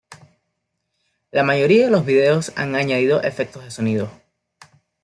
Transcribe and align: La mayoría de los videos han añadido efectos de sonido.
La 1.29 1.43
mayoría 1.43 1.85
de 1.85 1.91
los 1.91 2.07
videos 2.07 2.53
han 2.55 2.73
añadido 2.73 3.21
efectos 3.21 3.63
de 3.65 3.69
sonido. 3.69 4.09